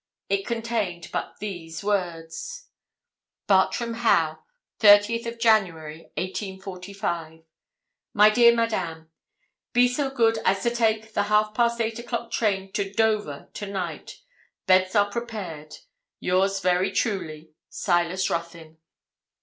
[0.29, 2.65] It contained but these words:
[3.45, 4.39] Bartram Haugh:
[4.79, 7.43] '30th January, 1845.
[8.15, 9.11] 'MY DEAR MADAME,
[9.73, 13.67] 'Be so good as to take the half past eight o'clock train to Dover to
[13.67, 14.21] night.
[14.65, 15.75] Beds are prepared.
[16.19, 18.79] Yours very truly, SILAS RUTHYN.'